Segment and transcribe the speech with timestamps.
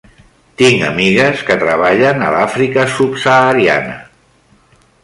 [0.61, 3.97] Tinc amigues que treballen a l'Àfrica subsahariana.